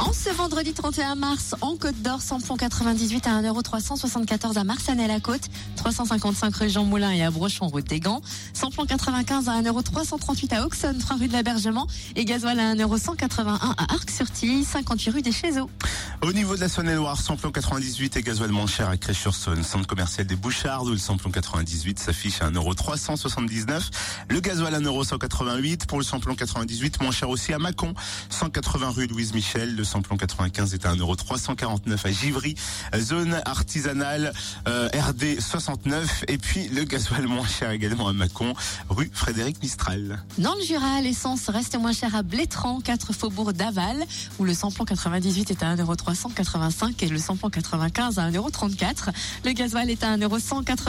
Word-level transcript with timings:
En 0.00 0.12
ce 0.12 0.30
vendredi 0.30 0.72
31 0.72 1.16
mars, 1.16 1.56
en 1.60 1.76
Côte 1.76 2.00
d'Or, 2.02 2.22
samplon 2.22 2.56
98 2.56 3.26
à 3.26 3.42
1,374€ 3.42 4.56
à 4.56 4.62
Marsanne-la-Côte, 4.62 5.42
355 5.74 6.54
rue 6.54 6.70
Jean 6.70 6.84
Moulin 6.84 7.10
et 7.10 7.24
à 7.24 7.32
Brochon, 7.32 7.66
route 7.66 7.86
des 7.86 7.98
Gants. 7.98 8.20
Samplon 8.52 8.86
95 8.86 9.48
à 9.48 9.60
1,338€ 9.60 10.54
à 10.54 10.64
Auxonne, 10.64 10.98
3 10.98 11.16
rue 11.16 11.26
de 11.26 11.32
l'Abergement. 11.32 11.88
Et 12.14 12.24
gasoil 12.24 12.60
à 12.60 12.74
1,181€ 12.76 13.58
à 13.58 13.92
Arc-sur-Tille, 13.92 14.64
58 14.64 15.10
rue 15.10 15.22
des 15.22 15.32
Chézeaux. 15.32 15.68
Au 16.22 16.32
niveau 16.32 16.54
de 16.54 16.60
la 16.60 16.68
Saône-et-Loire, 16.68 17.20
samplon 17.20 17.50
98 17.50 18.16
et 18.16 18.22
gasoil 18.22 18.50
moins 18.50 18.68
cher 18.68 18.88
à 18.88 18.96
Crèche-sur-Saône, 18.96 19.64
centre 19.64 19.88
commercial 19.88 20.26
des 20.26 20.36
Bouchards, 20.36 20.84
où 20.84 20.90
le 20.90 20.98
samplon 20.98 21.32
98 21.32 21.98
s'affiche 21.98 22.40
à 22.40 22.50
1,379€. 22.50 23.90
Le 24.28 24.40
gasoil 24.40 24.74
à 24.76 24.80
1,188€ 24.80 25.86
pour 25.86 25.98
le 25.98 26.04
samplon 26.04 26.36
98, 26.36 27.02
moins 27.02 27.10
cher 27.10 27.28
aussi 27.28 27.52
à 27.52 27.58
Mâcon, 27.58 27.94
180 28.30 28.90
rue 28.90 29.06
Louise 29.08 29.34
Michel. 29.34 29.74
Samplon 29.88 30.16
95 30.16 30.74
est 30.74 30.86
à 30.86 30.94
1,349€ 30.94 32.06
à 32.06 32.10
Givry, 32.10 32.54
zone 32.96 33.40
artisanale 33.44 34.32
euh, 34.68 34.88
RD 34.88 35.40
69. 35.40 36.24
Et 36.28 36.38
puis 36.38 36.68
le 36.68 36.84
gasoil 36.84 37.26
moins 37.26 37.46
cher 37.46 37.70
également 37.70 38.08
à 38.08 38.12
Mâcon, 38.12 38.54
rue 38.88 39.10
Frédéric 39.12 39.62
Mistral. 39.62 40.22
Dans 40.38 40.54
le 40.54 40.62
Jura, 40.62 41.00
l'essence 41.00 41.48
reste 41.48 41.76
moins 41.78 41.92
chère 41.92 42.14
à 42.14 42.22
Blétran, 42.22 42.80
4 42.80 43.12
faubourg 43.12 43.52
d'Aval, 43.52 44.04
où 44.38 44.44
le 44.44 44.54
samplon 44.54 44.84
98 44.84 45.50
est 45.50 45.62
à 45.62 45.74
1,385€ 45.74 46.94
et 47.00 47.08
le 47.08 47.18
samplon 47.18 47.50
95 47.50 48.18
à 48.18 48.30
1,34€. 48.30 49.08
Le 49.44 49.52
gasoil 49.52 49.90
est 49.90 50.04
à 50.04 50.16
1,180€. 50.16 50.88